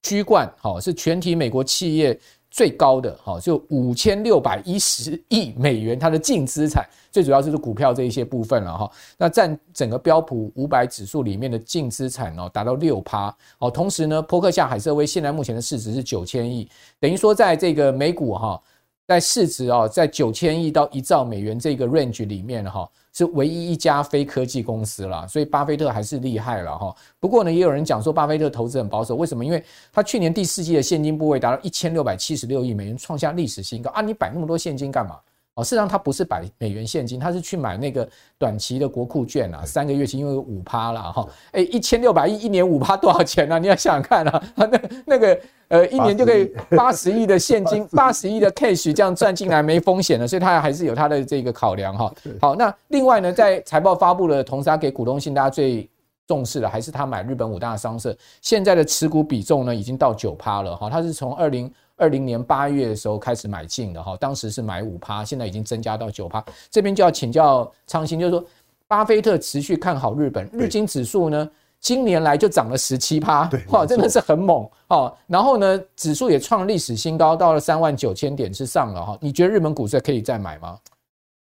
[0.01, 2.19] 居冠，好是全体美国企业。
[2.49, 8.89] 最高的好就五千六百一十亿美元，它的净资产最主要就是股票这一些部分了哈。
[9.15, 13.69] 那占整个标普五百指数里面的净资产哦，达到六趴哦。
[13.69, 16.67] 同时呢，波克夏海瑟威现在目前的市值是九千亿，
[16.99, 18.59] 等于说在这个美股哈，
[19.07, 22.87] 在市值哦，在九千亿到一兆美元这个 range 里面哈。
[23.13, 26.95] 是唯一一家非科技公司了，所以巴菲特还是厉害了哈。
[27.19, 29.43] 不过呢，也有人讲说巴菲特投资很保守，为什么？
[29.43, 34.01] 因为他去年第四季的现金部位达到一千六百七十六亿美元，创下历史新高啊！
[34.01, 35.17] 你摆那么多现金干嘛？
[35.57, 41.27] 哦，事实上他不是摆美元现金，他是去买那个短期的国库券啊，三个月期因为有五趴了哈。
[41.51, 43.59] 哎，一千六百亿一年五趴多少钱呢、啊？
[43.59, 45.37] 你要想想看啊， 那那个。
[45.69, 52.09] 呃，一年就可以八十亿的现金，八十亿的 cash 这样赚进来没风险的，所以他还是有他的这个考量哈。
[52.39, 55.85] 好，那另外呢，在财报发布的同时，他给股东信，大家最
[56.25, 60.89] 重视的还是他买日本五大商社，现在的持股比重呢已经到九趴了哈。
[60.89, 66.43] 他是从二零二零年八月的时候开始买进的哈，当时是买五趴，现在已经增加到九趴。
[66.69, 68.45] 这边就要请教昌兴，就是说
[68.87, 71.49] 巴菲特持续看好日本日经指数呢？
[71.79, 75.15] 今年来就涨了十七趴，哇，真的是很猛哦。
[75.27, 79.17] 然后呢，指数也创历史新高，到了三万九千点之上了哈。
[79.21, 80.79] 你觉得日本股市可以再买吗？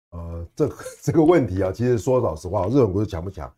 [0.09, 0.69] 呃，这
[1.03, 3.51] 这个问题啊，其实说老实话，日本股市强不强？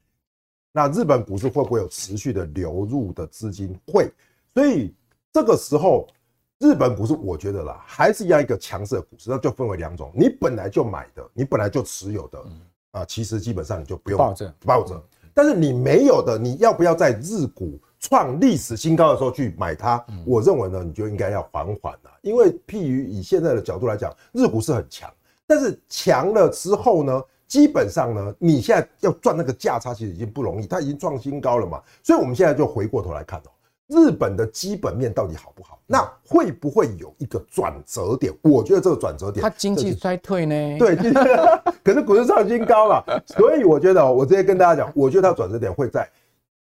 [0.74, 3.74] 那日本股市会不会有持续的流入的资金？
[3.88, 4.12] 会。
[4.54, 4.94] 所以
[5.32, 6.06] 这个时候，
[6.60, 12.40] 日本股市我觉得啦，还是要一个强势的股市，那就分为两种：你本来就买的，你本来就持有的
[12.92, 15.04] 啊，其实基本上你就不用抱着抱着。
[15.34, 20.02] 但是你没有的，你要不要在日股创历史新高的时候去买它？
[20.26, 25.12] 我认为呢，你就应该要缓缓了，因为譬如以现在的角度来讲，日股是很强，
[25.46, 33.52] 但是强了之后呢，基本上呢，你现在要赚那个价差其实已经不容易，它已经创新高了嘛，所以我们现在就回过头来看哦。
[33.88, 35.80] 日本的基本面到底好不好？
[35.88, 38.34] 那会不会有一个转折点？
[38.42, 40.78] 我觉得这个转折点，它经济衰退呢？
[40.80, 40.96] 对，
[41.84, 46.10] 可是股市创新高了， 所以我觉得，我直接跟大家讲，我觉得它转折点会在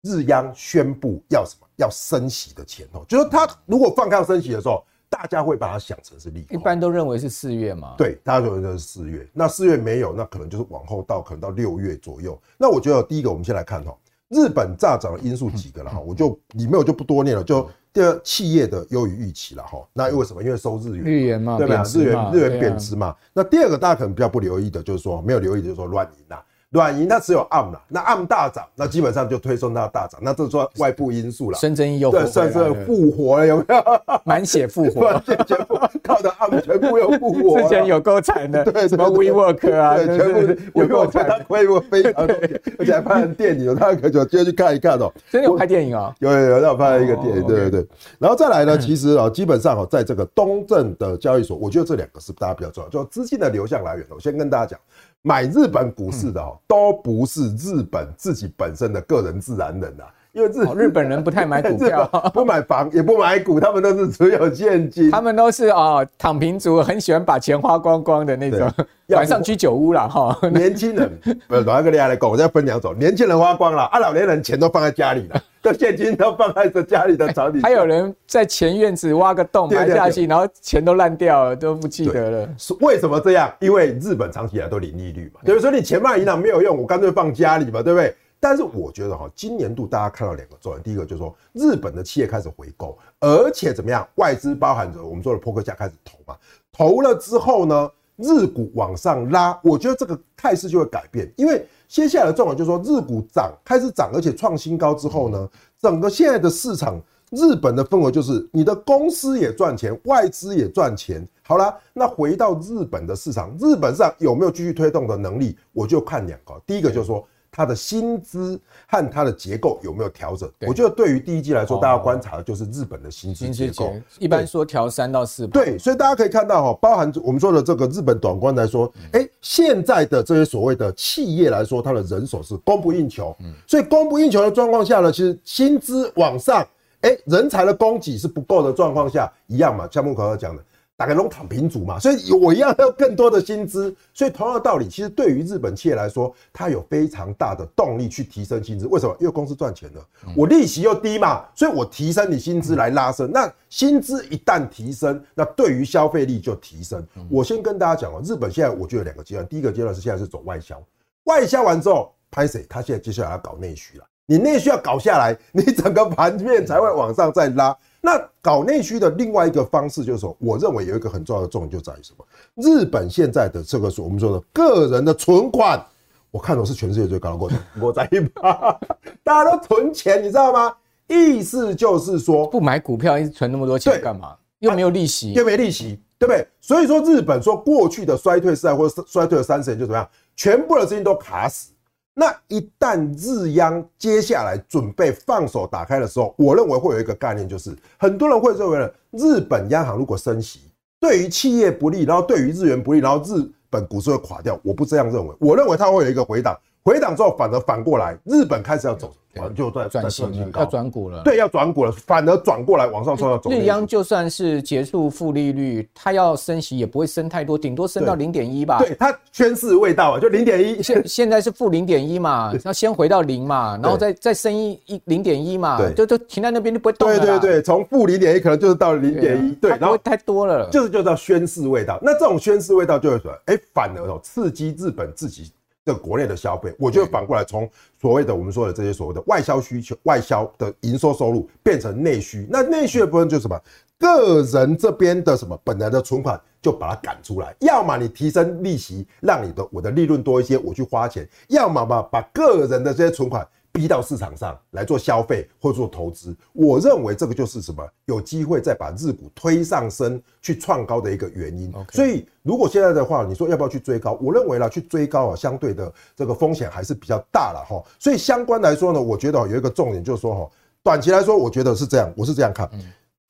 [0.03, 3.05] 日央宣布要什么，要升息的前头。
[3.07, 6.59] 就是它如果放开要升息的时候，大家会把它想成是利空。
[6.59, 7.97] 一般都认为是四月嘛？
[7.99, 9.29] 对，大家认为是四月。
[9.35, 12.41] 那四月没有，那可能就是往后到可能到六月左右。
[12.57, 13.95] 那我觉得第一个，我们先来看哈。
[14.31, 19.79] 日本炸涨的因素几个了哈，我就里面我就不多念了，就第二企业的优于预期了哈。
[19.93, 20.43] 那因为什么？
[20.43, 21.83] 因为收日元，日元嘛，对吧？
[21.85, 23.15] 日元日元贬值嘛。
[23.33, 26.37] 那第二个大家可能比较不留意的，就是说没有留意，就是说乱银呐。
[26.71, 31.59] 软银它只有 ARM 了，那 ARM 大涨，那基本上就推送它大涨，那这是说外部因素了。
[31.59, 33.83] 孙正义又对，算是复活了，有没有？
[34.25, 37.61] 满血复活，全部靠的 ARM 全部又复活。
[37.61, 42.35] 之前有够惨的，对，什么 WeWork 啊，全部有够惨，他规模非常大，
[42.79, 45.13] 而且还拍成电影，大家可以就接去看一看哦。
[45.29, 46.15] 真的有拍电影啊？
[46.21, 47.87] 有有有，那我拍了一个电影，对对对。
[48.21, 54.07] 然后再来呢，其实啊，基本上哦，在这个东证的交易所，我觉得这两个是大家比较重要，就资金的流向来源。
[54.11, 54.79] 我先跟大家讲。
[55.23, 68.71] 买日本股市的哦，都不是日本自己本身的个人自然人呐，因为日日本人不太买股票， 不买房也不买股，他们都是只有现金，他们都是哦躺平族，很喜欢把钱花光光的那种，
[69.11, 70.39] 晚上居酒屋了哈。
[70.51, 71.11] 年轻人，
[71.49, 75.43] 不是，老一个厉害来讲，我再分两种，年轻人花光了，啊，老年人钱都放在家里了。
[75.63, 82.49] 的现金都放在这家里的床底，还有人在前院子挖个洞埋下去，然后钱都烂掉了，都不记得了。
[82.57, 83.53] 是为什么这样？
[83.59, 85.63] 因为日本长期以来都零利率嘛，对不对？
[85.63, 88.15] 所以你钱放银行没有用，我干脆放家里嘛，对不对？
[88.41, 94.05] 但是我觉得哈，今年度大家看到两个重点，第一个就是说日本的企业开始回购，而且怎么样？
[94.17, 96.37] 外资包含着我们说的破克价开始投嘛，
[96.73, 101.65] 投了之后呢，日股往上拉，我觉得这个态势就会改变，因为。
[101.91, 111.29] 接下来的状况就是说，日股涨开始涨，而且创新高之后呢，整个现在的市场日本的氛围就是你的公司也赚钱，外资也赚钱。
[111.43, 115.59] 好啦，那回到日本的市场，日本上有没有继续推动的能力？
[115.73, 117.27] 我就看两个，第一个就是说。
[117.53, 120.49] 它的薪资和它的结构有没有调整？
[120.67, 123.93] 我觉得对于第一季来说，大家观察的就是日本的薪资结构。
[124.19, 125.47] 一般说调三到四。
[125.49, 133.37] 对，所以大家可以看到哈，包含我们说的这个日本短观来说，哎，现在的这些所谓的企业来说，它的人手是供不应求。
[133.67, 136.67] 所以供不应求的状况下呢，其实薪资往上，
[137.01, 140.63] 哎，人才的供给是不够的状况下，一样嘛，像木可可讲的。
[141.01, 143.97] 大概拢躺平族嘛，所以我一样要更多的薪资。
[144.13, 148.87] 所以同样的道理，其实对于日本企业来说，它有非常大的动力去提升薪资。
[148.87, 149.17] 为什么？
[149.19, 153.33] 因为公司赚钱了，我利息又低嘛，所以我提升你薪资来拉升。
[153.33, 157.03] 那薪资一旦提升，那对于消费力就提升。
[157.31, 160.79] 我先跟大家讲哦，日本现在我觉得两个阶段，第一个阶段是现在是走外销，
[161.25, 162.67] 外销完之后拍谁？
[162.69, 164.05] 他现在接下来要搞内需了。
[164.27, 167.75] 你内需要搞下来，你整个盘面才会往上再拉。
[168.01, 172.25] 那搞内需的另外一个方式就是说，我认为有一个很重要的重点就在于什么？
[172.55, 175.85] 日本现在的这个我们说的个人的存款，
[176.31, 178.79] 我看到是全世界最高的国家， 我在一趴，
[179.23, 180.75] 大家都存钱，你知道吗？
[181.09, 184.35] 意思就是说，不买股票，一直存那么多钱干嘛？
[184.61, 186.47] 又没有利息，又没利息，对不对？
[186.61, 191.73] 所以说，日本说过去的衰退时代或者衰退了三十年就怎么样，全部的资金都卡死。
[192.15, 200.61] 那一旦日央接下来准备放手打开的时候，我认为会有一个概念，就是很多人会认为呢，日本央行如果升息，
[201.01, 204.59] 对于企业不利，然后对于日元不利，然后日本股市会垮掉。
[204.63, 209.13] 我不这样认为，我认为它会有一个回档，回档之后反而反过来，日本开始要走。
[209.55, 211.23] 就在转型了，要转股了。
[211.23, 213.49] 对，要转股了，反而转过来往上冲要走。
[213.49, 218.81] 日央就算是结束负利率，它要升息也不会升太多，顶多升到零点一吧。
[218.81, 220.83] 对，它宣示味道啊，就零点一。
[220.83, 227.17] 现 现在是负零点一嘛，要先回到零嘛，然后再再升一一零点一嘛，就就停在那边就不会动了。
[227.17, 232.01] 对对对，从负零点一可能就是到零点一，对，然后太多了，就是就叫宣示味道。
[232.03, 235.53] 那这种宣示味道就是说，哎，反而哦刺激日本自己。
[235.91, 237.69] 这个国内的消费，我觉得反过来从
[238.01, 243.61] 所谓的我们说的这些所谓的外销需求、外销的营收收入变成内需，那内需的部分就是什么？
[243.99, 253.45] 个人这边的什么本来的存款就把它赶出来，要么你提升利息，让你的我的利润多一些，我去花钱；要么嘛把个人的这些存款。
[253.73, 261.73] 逼到市场上来做消费或做投资，我认为这个就是什么有机会再把日股推上升去创高的一个原因。
[261.93, 264.19] 所以如果现在的话，你说要不要去追高？
[264.21, 267.83] 我认为呢，去追高啊，相对的这个风险还是比较大了哈。
[267.99, 270.51] 所以相关来说呢，我觉得有一个重点就是说哈，
[270.83, 272.69] 短期来说，我觉得是这样，我是这样看。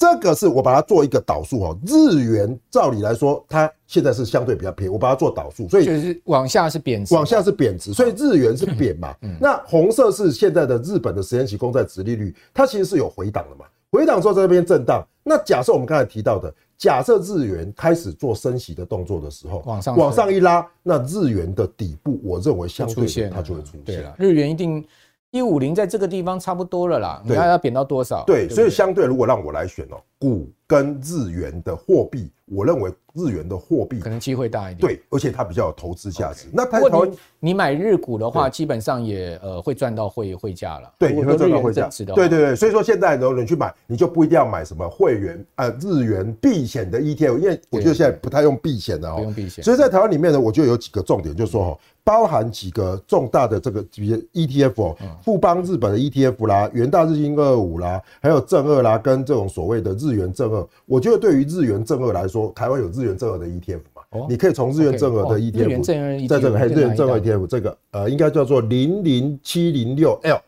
[0.00, 9.14] 这个是我把它做一个导数哦，日元照理来说，它现在是相对比较便宜，我把它做导数，所以就是往下是贬值，往下是贬值，所以日元是贬嘛。
[9.38, 15.06] 那红色是现在的日本的十年期公债殖利率，它其实是有回档的嘛，回档之后在这边震荡。
[15.22, 23.82] 那假设我们刚才提到的，假设日元开始做升息的动作的时候，往上往上一拉，那日元的底部，我认为相对它就会出现。
[23.84, 24.82] 对了，日元一定。
[25.30, 28.24] 一五零在这个地方差不多了啦，你看要贬到多少？
[28.26, 32.92] 对，所以相对如果让我来选哦，股跟日元的货币，我认为。
[33.12, 36.46] 日元的货币可能机会大一点，对，而且它比较有投资价值。
[36.46, 36.52] Okay.
[36.52, 40.94] 那台湾你买日股的话，基本上也呃会赚到汇汇价了。
[40.96, 41.88] 对，也会赚到汇价。
[42.14, 49.64] 对对对，所以说现在有人去买，你就不一定要买什么汇元呃日元避险的 ETF，因为我觉得现在不太用避险的哦，不用避险。
[49.64, 51.78] 所以在台湾里面呢，我觉得有几个重点，就是说哈，
[52.10, 63.04] 包含几个重大的这个 ETF 哦，富邦日本的 ETF 啦，元大日经二二五啦，还有正二啦，跟这种所谓的日元正二，我觉得对于日元正二来说，台湾有日。
[63.04, 70.38] 元正二的 ETF 嘛，你可以从日元正二的 ETF，在这个嘿，日元正二 ETF 这个呃，应该叫做零零七零六 L，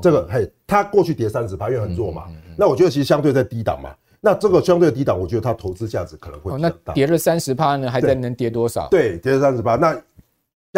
[0.00, 2.24] 这个嘿，它过去跌三十趴，因为很弱嘛，
[2.56, 6.76] 那我觉得其实相对在低档嘛，那这个相对的低档，我觉得它投资价值可能会比较大。
[6.86, 8.88] 那跌了三十趴呢，还在能跌多少？
[8.88, 9.94] 对，跌了三十趴，那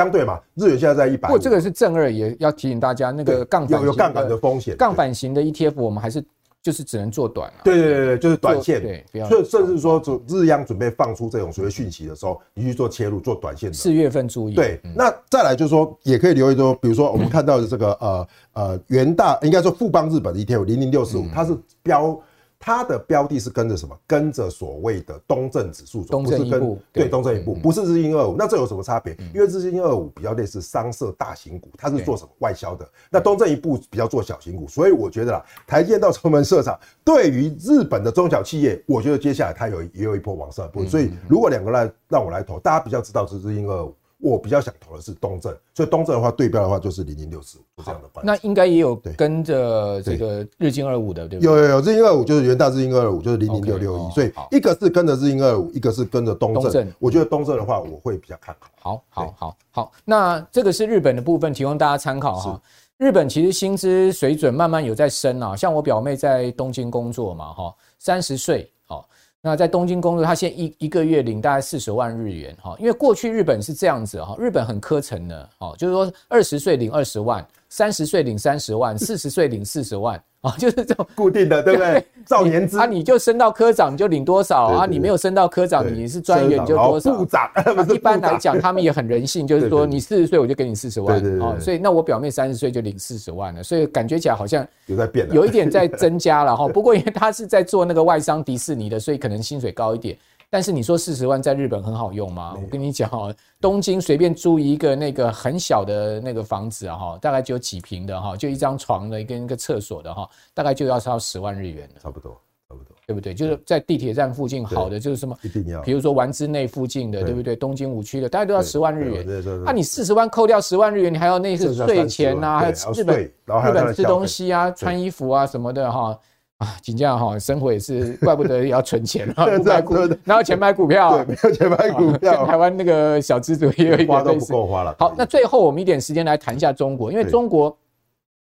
[0.01, 1.29] 相对嘛，日元现在在一百。
[1.29, 6.25] 不过这个是正二，也要提醒大家，那个杠杆有杠杆的风险，杠杆型的 ETF 我们还是。
[6.63, 13.75] 就是只能做短了，对对对对，就是短线，对，所以甚至说，就日央准备放出这种所谓讯息的时候，你去做切入，做短线的。
[13.75, 22.21] 四月份注意，对，那再来就是说，也可以留意说，比如说我们看到的这个呃呃元大，应该说富邦日本的 ETF 零零六四五，它是标。
[22.63, 23.99] 它的标的是跟着什么？
[24.07, 28.37] 跟着所谓的东证指数走，不是跟对东证一部，不是日经二五。
[28.37, 29.17] 那这有什么差别？
[29.35, 32.87] 因为日经二五比较类似商社大型股，它是做什么外销的。
[33.11, 40.85] 那东证一部比较做小型股，所以我觉得啦，台积电到城门社场，对于日本的中小企业，我觉得接下来它有也有一波往上的波。
[40.85, 43.95] 所以如果两个来让我来投，大家比较知道是日经二五。
[44.21, 48.31] 我比较想投的是东证，所以东证的话对标的话就是零零六四五，这样的关系。
[48.31, 51.51] 那应该也有跟着这个日经二五的，对不对？
[51.51, 56.93] 有有有，日经二五就是元大日经二五，就是零零六六一，所以一个是跟着日经二五，一个是跟着东证。
[56.99, 58.71] 我觉得东证的话，我会比较看好。
[58.81, 59.93] 好，好，好，好。
[60.05, 62.63] 那这个是日本的部分，提供大家参考哈。
[62.99, 69.09] 日本其实薪资水准慢慢有在升啊，像我表妹在东京工作嘛，哈，三十岁，好，
[69.43, 80.23] 那在东京工作，他现一一个月领大概四十万日元，哈，因为过去日本是这样子哈，日本很苛层的，哦，就是说二十岁领二十万，三十岁领三十万，四十岁领四十万。
[80.49, 82.03] 啊，就是这种 固定的，对不对？
[82.25, 84.87] 照 年资啊，你就升到科长你就领多少啊？
[84.87, 87.15] 你没有升到科长，你是专员你就多少。
[87.15, 87.51] 部长，
[87.93, 91.57] 一般来讲，他们也很人性，就是说你四十岁我就给你四十万啊。
[91.61, 96.67] 所以那我表妹三十岁就领四十万了，所以感觉起来好像有在变，有一点在增加了哈。
[96.69, 100.17] 不过因为他是在做那个外商迪士尼的，所以可能薪水高一点。
[100.53, 102.57] 但是你说四十万在日本很好用吗？
[102.61, 112.01] 我跟你讲哦，东京随便租一个那个很小的那个房子啊，哈，大概只有几平的哈，就一张床的跟一个厕所的哈，大概就要超十万日元了。
[112.03, 112.33] 差不多，
[112.69, 113.33] 差不多，对不对？
[113.33, 117.55] 就是在地铁站附近好的就是什么，一定要，比如说丸之内附近的，对不对？
[117.55, 119.25] 东京五区的，大概都要十万日元。
[119.65, 123.33] 那你四十万扣掉十万日元，你还要那些税钱呐，还有日本日
[123.73, 126.19] 本吃东西啊、穿衣服啊什么的哈。
[126.61, 129.95] 啊，紧张哈，生活也是，怪不得要存钱啊， 不买股，
[130.25, 131.25] 哪有钱买股票？
[131.25, 132.45] 对，没有钱买股票。
[132.45, 134.95] 台湾那个小资族也有一点花都不够花了。
[134.99, 137.75] 好，那最后我们一点时间来谈一下中国，因为中国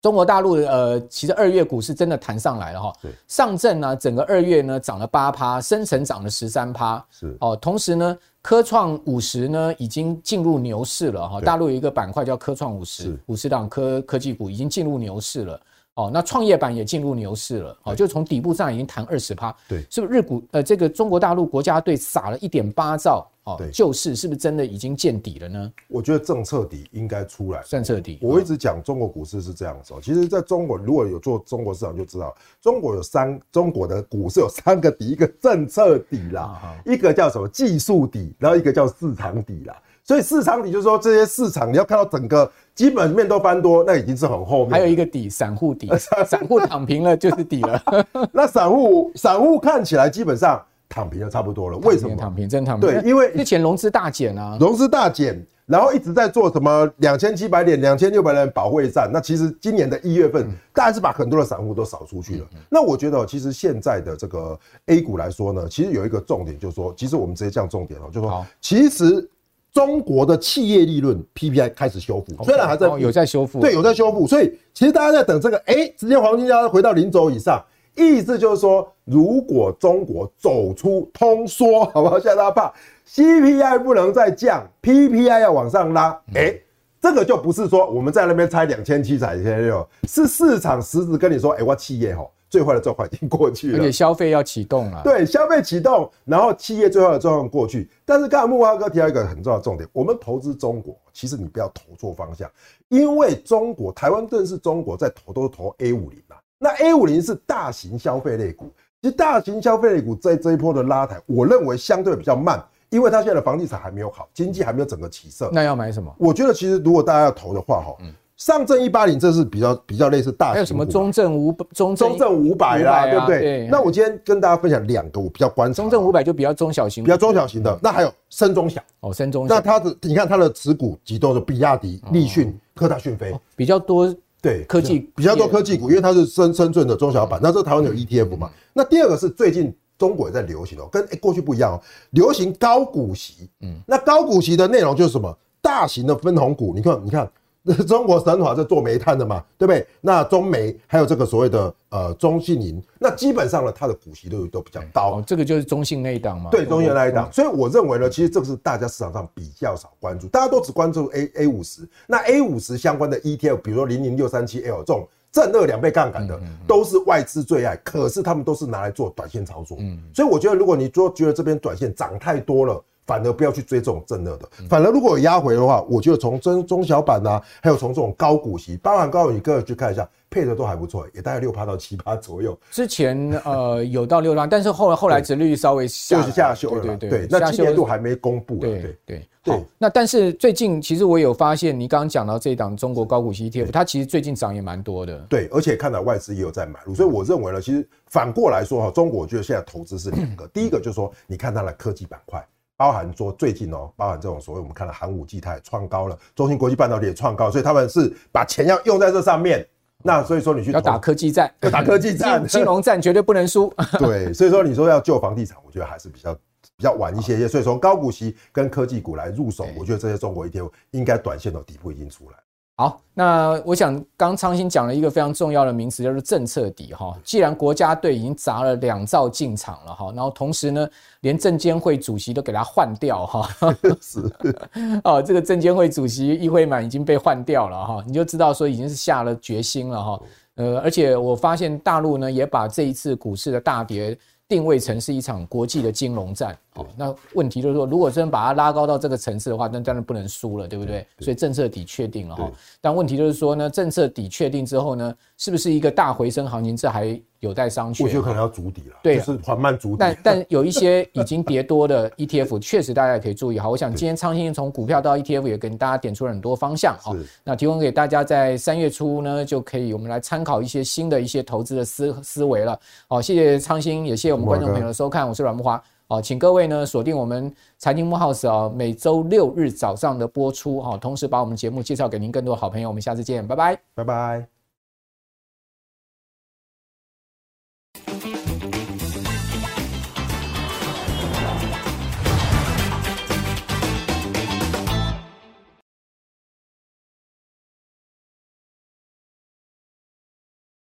[0.02, 2.92] 中国大陆呃，其实二月股市真的弹上来了哈。
[3.00, 7.06] 对，上证呢，整个二月呢涨了八趴，深成涨了十三趴。
[7.12, 11.40] 是哦，同时呢，科创五十呢已经进入牛市了哈。
[11.42, 15.62] 大陆有一个板块叫科创五十，五十档科科技股已经进入牛市了。
[16.00, 20.42] 哦，那创业板也进入牛市了，哦，就从底部上已经弹二十趴，对，是不是日股？
[20.52, 25.70] 呃，这个中国大陆国家队撒了一点八兆，哦，对，救市是不是真的已经见底了呢？
[25.90, 28.18] 我觉得政策底应该出来，政策底。
[28.22, 39.76] 我一直讲中国股市是这样子，其实在中国如果有做中国市场就知道，中国有三，中国的股市有三个底，一个政策底啦，一个叫什么技术底，然后一个叫市场底啦。
[40.02, 44.72] 所以市场底就是说，这些市场你要看到整个基本面都翻多，那已经是很后面。
[44.72, 45.92] 还有一个底，散户底，
[46.26, 47.84] 散户躺平了就是底了。
[48.32, 51.78] 那散户散户看起来基本上躺平的差不多了。
[51.80, 52.48] 为什么躺平？
[52.48, 52.90] 真躺平。
[52.90, 59.10] 对，因为之前融资大减啊，融资大减，然后一直在做什么两千七百点、两千六百点保卫战。
[59.12, 62.48] 那其实今年的一月份，大概是把很多的散户都扫出去了。
[62.70, 69.30] 那我觉得，其实现在的这个 A 股来说呢，其实有一个重点，就是说，其实我们直接降重点哦，就是说，其实。
[69.72, 77.64] 中国的企业利润 PPI 开始修复，虽然还在有在修复，对，有在修复，所以其实大家在等这个，哎，直接黄金价回到零轴以上，
[77.96, 82.20] 意思就是说，如果中国走出通缩，好不好？
[82.20, 82.74] 现在大家怕
[83.08, 86.54] CPI 不能再降，PPI 要往上拉，哎，
[87.00, 92.32] 这个就不是说我们在那边猜两千七、两千六，是市场实质跟你说，哎，我企业吼。
[92.50, 95.02] 最坏的状况已经过去了，而且消费要启动了。
[95.04, 97.90] 对，消费启动，然后企业最坏的状况过去。
[98.04, 102.50] 但是刚才慕驊哥提到一个很重要的重点，我们投资中国，其实你不要投错方向，
[102.88, 106.36] 因为中国台湾正是中国在投，都是投 A 五零嘛。
[106.58, 108.72] 那 A 五零是大型消费类股，
[109.02, 115.50] 其实大型消费类股在这一波的拉抬，我认为相对比较慢，因为它现在的房地产还没有好，经济还没有整个起色。
[115.54, 116.14] 那要买什么？
[116.18, 118.12] 我觉得其实如果大家要投的话，哈，嗯。
[118.40, 123.68] 上证一八零，这是比较比较类似大型，还有什么中证五中中证五百啦，对不对？
[123.70, 125.76] 那我今天跟大家分享两个我比较关注。
[125.76, 127.78] 中证五百就比较中小型，比较中小型的。
[127.84, 129.54] 那还有深中小哦，深中小。
[129.54, 137.42] 那它的你看它的持股集中的比亚迪、立讯、科大讯飞比较多，对科技比较多科技股，因为它是深深圳的中小板。
[137.44, 138.50] 那这台湾有 ETF 嘛？
[138.72, 141.82] 那第二个是最近中国也在流行哦，跟过去不一样哦，
[142.12, 143.50] 流行高股息。
[143.60, 145.38] 嗯，那高股息的内容就是什么？
[145.62, 147.30] 大型的分红股，你看，你看。
[147.86, 149.86] 中国神华在做煤炭的嘛，对不对？
[150.00, 155.18] 那中煤还有这个所谓的呃中信银，那基本上呢，它的股息率都比较高。
[155.18, 156.50] 哦，这个就是中信那一档嘛。
[156.50, 157.30] 对，中信那一档。
[157.32, 161.88] 所以我认为呢，其实这个是大家市场上比较少关注，大家都只关注 A A 五十。
[162.08, 167.76] 那 A 五十相关的 ETF，比如说零零六三七 L 这种正二两倍杠杆的，都是外资最爱。
[167.84, 169.78] 可是他们都是拿来做短线操作。
[169.82, 170.00] 嗯。
[170.16, 172.82] 所以我觉得，如果你说觉得这边短线涨太多了。
[173.10, 182.56] 反而不要去追这种正热的，反而如果有压回的话，我觉得从中中小板啊，还有从这种高股息，包含高股息，各位去看一下，配的都还不错，也大概六趴到七趴左右。
[182.70, 187.28] 之前呃有到六趴，但是后来后来殖率稍微下就是下修了，对对对。
[187.32, 189.66] 那今年度还没公布，对对对对。
[189.80, 195.18] 那但是最近其实我有发现，你刚刚讲到这一档中国高股息 ETF，它其实最近涨也蛮多的。
[195.28, 202.46] 对，而且看到外资也有在买入，所以我认为呢，其实反过来说哈，中国我觉得现在投资是两个，第一个就是说，你看它的科技板块。
[202.80, 209.68] 包含说最近哦，包含这种所谓我们看到寒武纪它也创高了，中芯国际半导体也创高，所以他们是把钱要用在这上面。
[210.02, 213.70] 那所以说你去 要打科技战，要打科技战，金融战绝对不能输。
[214.00, 217.50] 对，所以说你说要救房地产，我觉得还是比较比较晚一些些。
[217.50, 222.38] 所以从高股息跟科技股来入手，我觉得这些中国 ETF 应该短线的底部已经出来。
[222.80, 227.14] 好，那我想刚昌兴讲了一个非常重要的名词，就是政策底哈。
[227.26, 230.88] 既然国家队已经砸了两兆进场了哈，然后同时呢，
[231.20, 233.50] 连证监会主席都给他换掉哈。
[234.00, 234.22] 是
[235.04, 240.22] 哦，这个证监会主席易会满已经被换掉了哈，你就知道说已经是下了决心了哈。
[240.56, 244.18] 呃，而且我发现大陆呢也把这一次股市的大跌。
[244.50, 251.06] 定位成是一场国际的金融战，哦，那问题就是说，如果真的把它拉高到这个层次的话，那当然不能输了，对不对？
[251.20, 256.76] 所以政策底确定了哈，但问题就是说呢，政策底确定之后呢，是不是一个大回升行情？
[256.76, 258.04] 这还有待商榷。
[258.04, 259.98] 我觉得可能要筑底了，对，就是缓慢筑底。
[260.00, 263.70] 但但有一些已经跌多的 ETF，确实大家也可以注意好。
[263.70, 267.16] 我想今天昌兴从股票到 ETF 也给大家点出了很多方向哈。
[267.44, 272.80] 那提供给大家在三月初呢，就可以我们来参考一些新的一些投资的思思维了。
[273.08, 275.82] 好，谢谢昌兴，也谢谢我们观众朋友的收看，我是阮木华。
[276.08, 282.90] 好，请各位呢锁定我们财经木 House 啊，每周六日早上的播出哈，同时把我们节目介绍给您更多好朋友。
[282.90, 284.59] 我们下次见，拜拜，拜拜。